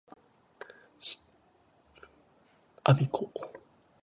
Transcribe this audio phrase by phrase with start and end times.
[2.85, 3.29] 我孫子